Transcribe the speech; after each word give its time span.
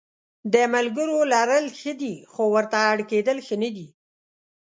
د 0.53 0.55
ملګرو 0.73 1.17
لرل 1.33 1.65
ښه 1.79 1.93
دي 2.01 2.15
خو 2.31 2.43
ورته 2.55 2.77
اړ 2.91 2.97
کېدل 3.11 3.37
ښه 3.47 3.55
نه 3.63 3.69
دي. 3.75 3.87